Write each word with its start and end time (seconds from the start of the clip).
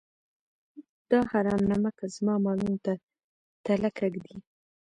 دا 1.09 1.19
حرام 1.31 1.61
نمکه 1.71 2.05
زما 2.15 2.35
مالونو 2.45 2.77
ته 2.85 2.93
تلکه 3.65 4.05
ږدي. 4.13 4.37